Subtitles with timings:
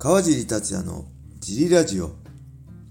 [0.00, 1.06] 川尻達也の
[1.40, 2.12] ジリラジオ。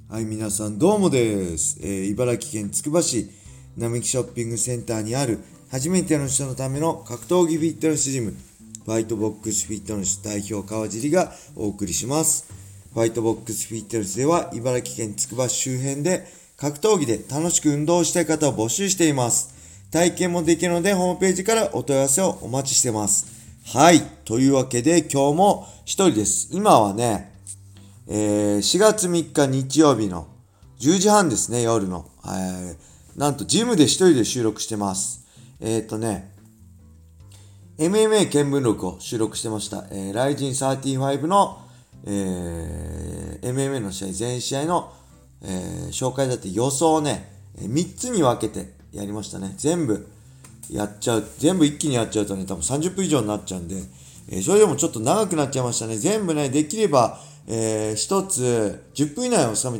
[0.10, 1.80] はい、皆さんどうもです。
[1.82, 3.30] えー、茨城県つくば市
[3.78, 5.40] 並木ショッピングセンターにある
[5.72, 8.34] 初めての人のための格闘技フィットネスジム、
[8.84, 12.52] ファイトボックスフィットネス代表川尻がお送りします。
[12.94, 19.56] ファイトボックスフィットネスでは茨城県つくば市周辺で格闘技で楽しく運動したい方を募集しています。
[19.92, 23.37] 体験もできるのでホームページからお問い合わせをお待ちしてます。
[23.74, 24.02] はい。
[24.24, 26.48] というわけで今日も一人です。
[26.54, 27.34] 今はね、
[28.08, 30.30] えー、4月3日日曜日の
[30.80, 32.10] 10時半ですね、夜の。
[32.24, 35.28] えー、なんとジムで一人で収録してます。
[35.60, 36.32] えっ、ー、とね、
[37.78, 39.84] MMA 見聞録を収録してました。
[39.92, 41.60] えー、ライジン35の、
[42.06, 44.94] えー、MMA の試合、全試合の、
[45.42, 49.54] えー、紹介だって予想をね、3つに分けてやりましたね。
[49.58, 50.08] 全部
[50.72, 53.76] やっちゃう、全部一気にやっちゃうとね、多分30分以上になっちゃうんで、
[54.30, 55.98] えー、それでもちょっと長くなっちゃいましたね。
[55.98, 59.80] 全部ね、できれば、えー、一つ10分以内を収め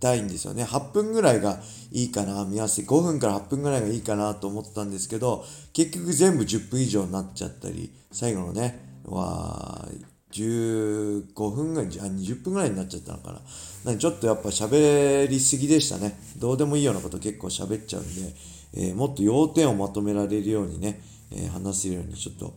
[0.00, 0.64] たいんですよね。
[0.64, 1.60] 8分ぐらいが
[1.92, 9.88] いいかな、見合わせ5分から8分ぐらいがいいかなと思ったんですけど、結局全部10分以上になっちゃったり、最後のね、は、
[10.32, 13.40] 15分ぐらい、あ、20分ぐらいになっちゃったのかな。
[13.84, 16.18] なんちょっとやっぱ喋りすぎでしたね。
[16.36, 18.34] どうでもいいようなこと結構喋っちゃうんで、
[18.76, 21.00] えー、もっと要点をまとめられるようにね、
[21.32, 22.54] えー、話せるようにちょっと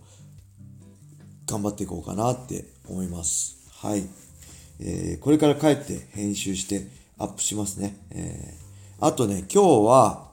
[1.47, 3.57] 頑張っていこうかなって思います。
[3.71, 4.03] はい。
[4.81, 7.97] えー、これから帰って編集してアップしますね。
[8.11, 10.29] えー、あとね、今日は、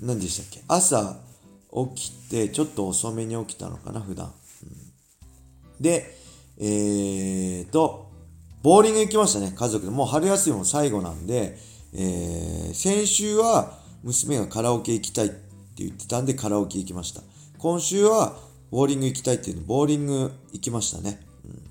[0.00, 0.62] 何でしたっけ？
[0.66, 1.18] 朝
[1.94, 4.32] 起きて、ちょっと遅めに起きたのかな、普段。
[4.62, 6.16] うん、で、
[6.58, 8.10] えーと、
[8.62, 9.90] ボーリング行きましたね、家族で。
[9.90, 11.58] もう春休みも最後なんで、
[11.94, 15.36] えー、先週は娘がカラオケ行きたいって
[15.76, 17.22] 言ってたんでカラオケ行きました。
[17.58, 18.36] 今週は
[18.70, 21.20] ボーリング行きたいっていうのボーリング行きましたね。
[21.44, 21.62] うん、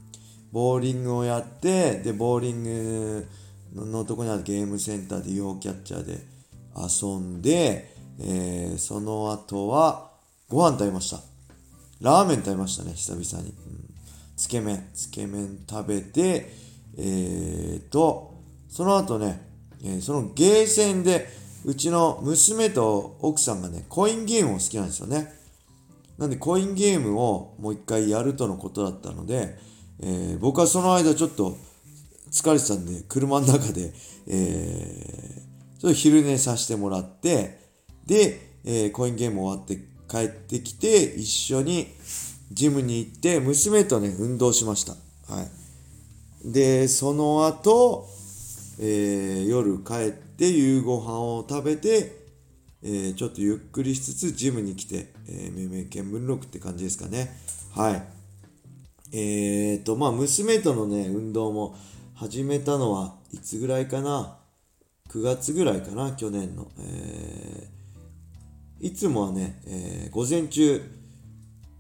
[0.52, 3.28] ボーリングをやって、で、ボーリング
[3.76, 6.20] のとこにあるゲームセンターで UFO キャッチャーで
[6.76, 10.12] 遊んで、えー、その後は
[10.48, 11.22] ご飯食べました。
[12.02, 13.50] ラーメン食べましたね、久々に。
[13.50, 13.90] うん、
[14.36, 16.52] つけ麺、つけ麺食べて、
[16.98, 18.36] えーと、
[18.70, 19.42] その後ね、
[19.84, 21.28] えー、そのゲーセンで、
[21.64, 25.32] うちの娘と奥さんがね、コインゲームを好きなんですよね。
[26.18, 29.58] なんでコインゲームをもう一回やるとのことだったので、
[30.00, 31.58] えー、僕はその間ちょっと
[32.32, 33.94] 疲れてたんで、車の中で、
[34.28, 37.60] えー、ちょっと昼寝させてもらって、
[38.06, 39.78] で、えー、コインゲーム終わって
[40.10, 41.88] 帰ってきて、一緒に
[42.52, 44.94] ジムに行って、娘とね、運動しました。
[45.34, 45.44] は
[46.46, 46.52] い。
[46.52, 48.08] で、その後、
[48.84, 52.20] えー、夜帰って夕ご飯を食べて、
[52.82, 57.32] えー、ちょっとゆっくりしつつジムに来て、えー、命名見聞録って感じですかね。
[57.76, 58.04] はい。
[59.14, 61.78] えーと、まあ、娘とのね、運動も
[62.16, 64.40] 始めたのはいつぐらいかな
[65.10, 66.72] ?9 月ぐらいかな去年の。
[66.80, 70.82] えー、いつもはね、えー、午前中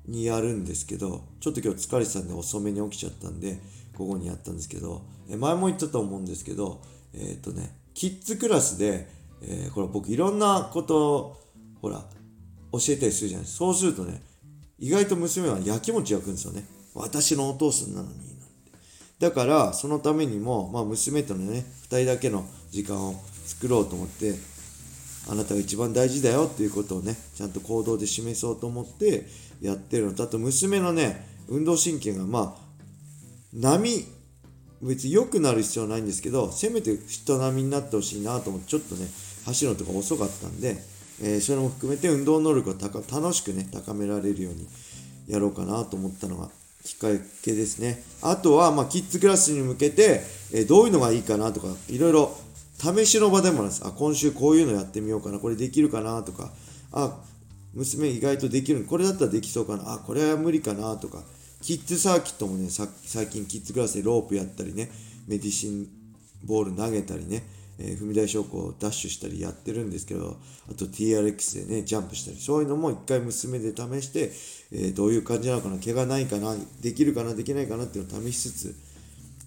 [0.05, 3.59] にやるんですけど、ちょっと今日疲れてたんで遅めに起きちゃったんで、
[4.01, 6.81] 午後にやったんですけど、え前も言ったと思うんですけど、
[7.13, 9.07] えっ、とね、キッズクラスで、
[9.43, 11.37] えー、これ僕いろんなことを、
[11.81, 12.03] ほら、
[12.71, 13.65] 教えたりするじゃないですか。
[13.65, 14.23] そうするとね、
[14.79, 16.65] 意外と娘はやきもち焼くんですよね。
[16.95, 18.15] 私のお父さんなのに。
[18.17, 18.31] なんて
[19.19, 24.33] だから、そのためにも、まあ娘とのね、二人だけの時間を作ろうと思って、
[25.29, 29.27] あなたが一番大事だよっていうことをね、ちゃんと行動で示そうと思って
[29.61, 32.70] やってるのと、あと娘のね、運動神経がまあ、
[33.53, 34.05] 波
[34.81, 39.07] 別に良くなる必要はないんですけど、せめて人並みになってほしいなと思って、ちょっとね、
[39.45, 40.77] 走るのとか遅かったんで、
[41.21, 44.67] えー、それも含めて運動能力を楽しくね、高められるように
[45.27, 46.49] やろうかなと思ったのが
[46.83, 47.07] きっか
[47.43, 48.03] けですね。
[48.21, 52.35] あとは、まあ、キッズクラスに向けて、えー、どういうのがいいかなとか、いろいろ
[52.79, 53.81] 試しの場でもなんです。
[53.85, 56.51] あ、今週こういうのやってみようかな、これできるかなとか、
[56.91, 57.19] あ、
[57.75, 61.23] 娘意外とできるこれだったらできそうかな、あ、これは無理かなとか、
[61.61, 64.89] キッズサーキットもね、最近キッズクラスでロープやったりね、
[65.27, 65.87] メディシン
[66.43, 67.43] ボール投げたりね、
[67.77, 70.37] えー、踏み台昇降ダッシュしたりやってるんですけど、
[70.69, 74.31] あと TRX でね、ジャンプしたり、そういうのも一回娘で試して、
[74.71, 78.75] えー、どういう感じなのかな、怪我ないかな、できるかな、できないかなっていうのを試しつつ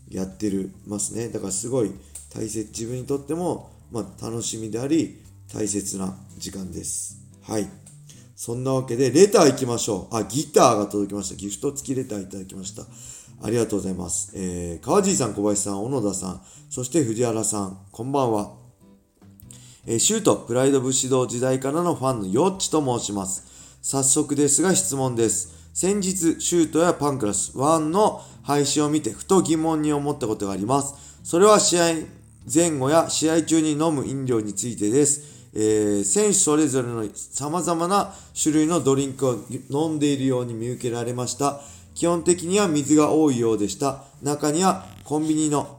[0.09, 1.29] やってるますね。
[1.29, 1.91] だからすごい
[2.33, 5.21] 大切、自分にとっても、まあ、楽しみであり、
[5.53, 7.19] 大切な時間です。
[7.43, 7.84] はい。
[8.37, 10.17] そんなわけで、レター行きましょう。
[10.17, 11.37] あ、ギターが届きました。
[11.37, 12.83] ギフト付きレターいただきました。
[13.43, 14.33] ありがとうございます。
[14.35, 18.53] えー、川尻さん、小林さん、小野田さん、そして藤原さん、こんばんは。
[19.87, 23.45] えー、シュート、プライド武士道時代からのファンのヨッチと申します。
[23.83, 25.71] 早速ですが質問です。
[25.73, 30.95] 先日、シュートやパンクラス1の配信を見て、ふと疑問に思ったことがあります。
[31.23, 31.85] それは試合
[32.53, 35.34] 前後や試合中に飲む飲料についてです。
[35.55, 39.39] えー、選手それぞれの様々な種類のドリンクを
[39.71, 41.61] 飲んでいるように見受けられました。
[41.95, 44.03] 基本的には水が多いようでした。
[44.21, 45.79] 中にはコンビニの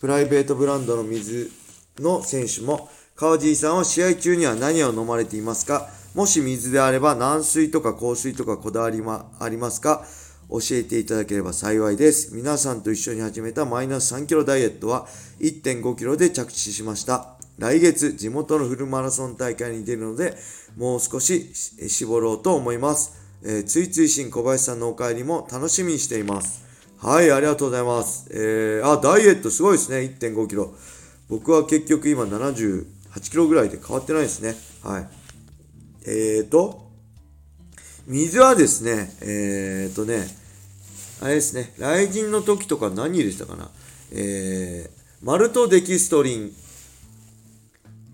[0.00, 1.50] プライベートブランドの水
[1.98, 5.90] の選手も、川尻さんは試合中には何を飲まれていますか？
[6.14, 10.06] もし水であれば軟水とか硬水とかこだわりはありますか？
[10.48, 12.34] 教えていただければ幸いです。
[12.34, 15.06] 皆さんと一緒に始めたマイナス3キロダイエットは
[15.40, 17.39] 1.5キロで着地しました。
[17.58, 20.36] 来月、地元のフルマラソン大会に出るので、
[20.76, 23.12] もう少し絞ろうと思います。
[23.42, 26.64] えー、ついつい新小林さんのお帰りも楽しみにしています。
[26.98, 28.28] はい、ありがとうございます。
[28.32, 30.74] えー、あ、ダイエットすごいですね、1.5キロ。
[31.28, 32.84] 僕は結局今78
[33.30, 34.54] キロぐらいで変わってないですね。
[34.82, 35.08] はい。
[36.06, 36.90] えーと、
[38.06, 40.26] 水はですね、えーとね、
[41.22, 43.70] あれですね、雷神の時とか何入れてたかな。
[44.12, 46.52] えー、マルトデキストリン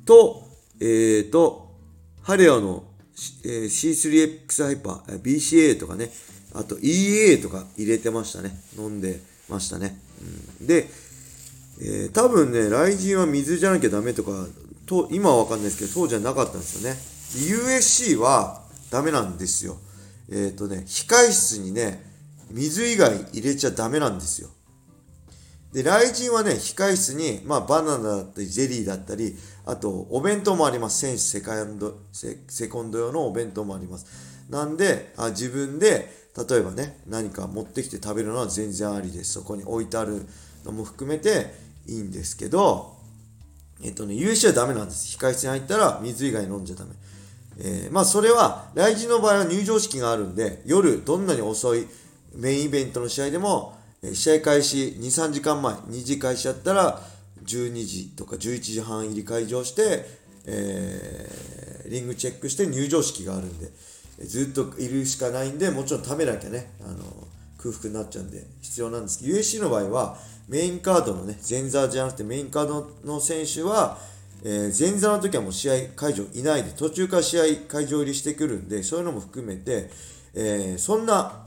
[0.07, 0.43] と、
[0.81, 1.75] えーと、
[2.23, 2.85] ハレオの、
[3.45, 6.11] えー、C3X ハイパー、BCA とかね、
[6.55, 8.59] あと EA とか入れてましたね。
[8.79, 10.01] 飲んでましたね。
[10.61, 10.89] うん、で、
[11.83, 14.47] えー、多分ね、雷神は水じゃなきゃダメとか、
[14.87, 16.97] と今はわかんないですけど、当時はなかったんですよね。
[17.35, 19.77] USC はダメなんですよ。
[20.31, 22.03] えっ、ー、とね、控室にね、
[22.51, 24.49] 水以外入れちゃダメなんですよ。
[25.77, 29.37] で、雷神はね、控室に、まあ、バナナだったり、ゼリーだったり、
[29.67, 31.01] あと、お弁当もあります。
[31.01, 34.07] 選手セカンド、セセコンド用のお弁当もあります。
[34.49, 36.11] なんで、あ自分で、
[36.49, 39.33] 例えばね、何か持ってきて食べるのは全然ありです。
[39.33, 40.25] そこに置いてある
[40.65, 41.53] のも含めて
[41.87, 42.97] いいんですけど、
[43.85, 45.19] えっとね、us はダメなんです。
[45.19, 46.93] 控室に入ったら水以外飲んじゃダメ。
[47.59, 51.87] えー、まあそれは、来時の場合は入場式があるんで、夜どんなに遅い
[52.35, 53.77] メインイベントの試合でも、
[54.15, 57.01] 試合開始2、3時間前、2時開始やったら、
[57.45, 60.07] 12時とか11時半入り会場して、
[60.47, 63.71] えー、リングチェックして入場式があるんで、
[64.25, 66.99] ずっといるしかないんで、もちろん食べなきゃね、あの、
[67.59, 70.19] 空腹になっちゃうんで必要なんですけど、USC の場合は、
[70.49, 73.99] メインカードのね、前座じゃなくてメインカードの選手は、
[74.45, 79.91] えー、前座の時はもう試合会場いないで、途中から試合会場入りしてくるんで、そういうのも含めて、
[80.35, 81.46] えー、そんな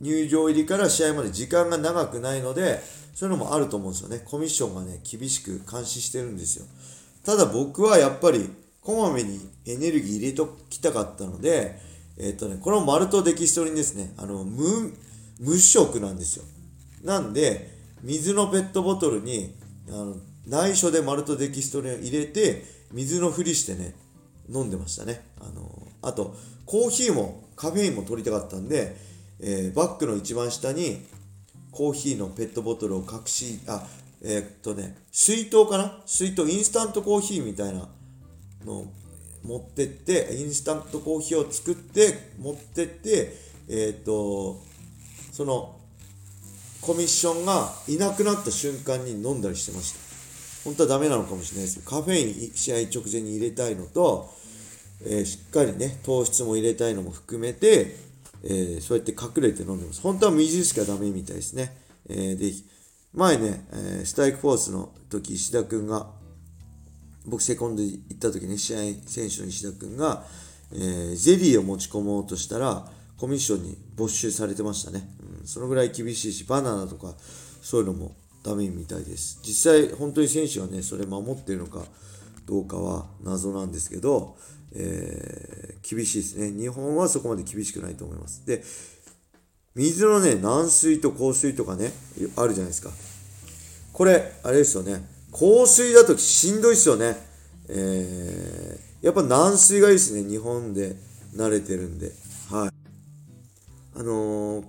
[0.00, 2.80] 入場入りから試合まで時間が長くないので、
[3.14, 4.20] そういうのもあると思うんですよね。
[4.24, 6.66] コミッションがね、厳しく監視してるんですよ。
[7.24, 8.48] ただ僕はやっぱり、
[8.80, 11.78] こまめにエネルギー入れときたかったので、
[12.16, 14.94] えっ、ー、とね、このマルトデキストリンですね、あの、無、
[15.40, 16.44] 無色なんですよ。
[17.02, 19.54] なんで、水のペットボトルに、
[19.88, 20.16] あの、
[20.46, 23.94] 内緒でマルトデキストリンを入れて、水のふりしてね、
[24.48, 25.22] 飲んでましたね。
[25.40, 26.34] あの、あと、
[26.64, 28.96] コーヒーも、カフェインも取りたかったんで、
[29.40, 31.06] えー、バッグの一番下に、
[31.70, 33.86] コーヒーのペットボトルを隠し、あ、
[34.22, 36.02] えー、っとね、水筒かな？
[36.06, 37.88] 水筒、インスタントコーヒーみたいな
[38.64, 38.86] のを
[39.44, 43.34] 持ってって、インスタントコーヒーを作って持ってって、
[43.68, 44.60] えー、っと、
[45.32, 45.76] その、
[46.80, 49.98] コミッションがいなくなった瞬間に飲んだりしてました。
[50.64, 54.30] 本当はダメなのかもしれないですけど、カフェイン試合直前に入れたいのと、
[55.04, 58.07] えー、しっかりね、糖質も入れたいのも含めて、
[58.44, 60.00] えー、そうやって隠れて飲んでます。
[60.00, 61.76] 本当は水しかダメみたいですね。
[62.08, 62.52] えー、で、
[63.12, 66.10] 前ね、えストライクフォースの時、石田君が、
[67.26, 70.24] 僕セコンド行った時に試合選手の石田君が、
[70.72, 75.08] えー、ゼリーを持ち込もうとしたら、コミッションに没収されてましたね。
[75.40, 77.14] うん、そのぐらい厳しいし、バナナとか、
[77.62, 79.40] そういうのもダメみたいです。
[79.42, 81.84] 実際、本当に選手はね、それ守ってるのか
[82.46, 84.36] どうかは謎なんですけど、
[84.74, 86.50] えー、厳しいですね。
[86.50, 88.44] 日本はそこまで厳しくないと思います。
[88.46, 88.62] で、
[89.74, 91.92] 水のね、軟水と硬水とかね、
[92.36, 92.90] あるじゃないですか。
[93.92, 95.02] これ、あれですよね。
[95.32, 97.16] 硬水だとしんどいですよね。
[97.68, 100.28] えー、やっぱ軟水がいいですね。
[100.28, 100.96] 日本で
[101.34, 102.12] 慣れてるんで。
[102.50, 102.70] はい。
[103.98, 104.64] あのー、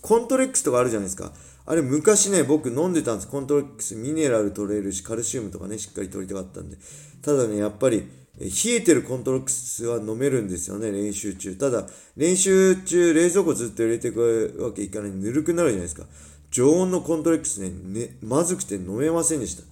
[0.00, 1.32] コントレックスとかあるじゃないですか。
[1.66, 3.28] あれ昔ね、僕飲んでたんです。
[3.28, 6.78] コントレックス、ミネラル取れるし、カルシウムとかね、しっかり取りたかったんで。
[7.20, 8.08] ただね、やっぱり、
[8.40, 11.56] 冷えてるコントロックスは飲めるんですよね、練習中。
[11.56, 16.04] ただ、練習中、冷蔵庫ずっと入れていくわけいかないぬるくなるじゃないですか。
[16.50, 19.64] 常温のコントロックスね、ねまずくて飲めませんでした。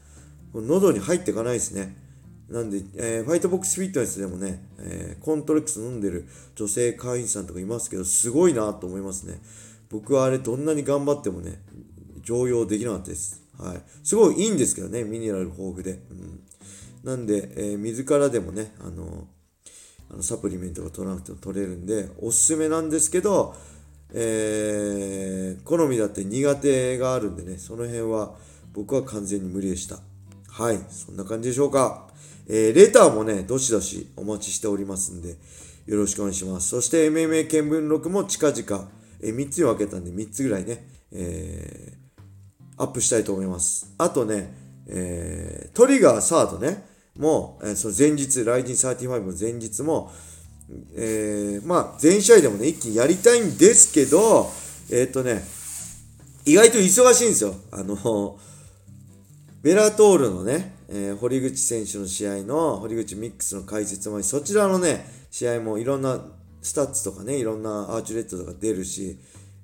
[0.53, 1.97] 喉に入っていかないですね。
[2.51, 9.41] なんで、えー、ファイトボックスフィットネスでもね、えー、コントレックス飲んでる女性会員さんとかいますけど、すごいなと思いますね。
[9.91, 11.61] 僕はあれどんなに頑張ってもね、
[12.23, 13.43] 常用できなかったです。
[13.59, 13.83] はい。
[14.03, 16.01] すごいいいんですけどね、ミネラル豊富で。
[16.11, 16.41] うん
[17.07, 19.29] なんで、えー、水からでもね、あの、
[20.11, 23.55] あのサプリメントが取らなくても取れるんで、おすすめなんですけど、
[24.13, 28.35] えー、好みだって苦手があるんでね、その辺は
[28.73, 30.01] 僕は完全に無理でした。
[30.49, 32.09] はい、そんな感じでしょうか。
[32.49, 35.37] えー、レターもね、どしどしお待ちしておりますんで、
[35.87, 36.71] よろしくお願いします。
[36.71, 43.95] そして MMA 見聞録も近々、えー、3つに分けたんで3つぐらいね、えー、アップしたいと思います。
[43.97, 50.13] あとね、えー、トリガーサードね、も、えー、その前日、ライジン35の前日も、
[50.97, 54.51] えー、まあ、全試合でもね、一気にやりたいんですけど、
[54.91, 55.43] えっ、とね、
[56.45, 57.55] 意外と忙しいんですよ。
[57.73, 58.39] あの、
[59.63, 66.21] Bellator のね、えー、堀口選手の試合の、堀口ミックスの解説も、そちらのね、試合もいろんな
[66.63, 69.19] スタッツとかね、いろんなアーチュレットとか出るし、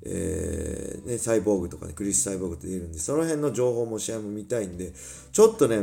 [0.04, 4.92] えー、ね、サイボーグとかね、クリス・サイボーグって出るんで、その辺の情報も試合も見たいんで、
[5.32, 5.82] ちょっとね、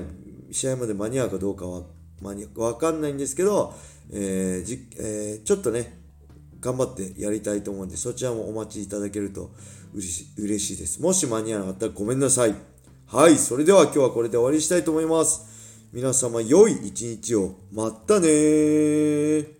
[0.51, 1.83] 試合まで間に合うかどうかは、
[2.21, 3.73] 間にわかんないんですけど、
[4.11, 5.99] えーじえー、ちょっとね、
[6.59, 9.51] 頑張ってやりたいと思うんで、そちらもお待ちいただけると
[9.93, 11.01] 嬉し嬉しいです。
[11.01, 12.55] もし間に合わなかったらごめんなさい。
[13.07, 15.87] はい、それでは今日はこれで終わりにしたいと思います。
[15.91, 17.55] 皆様良い一日を。
[17.71, 19.58] またね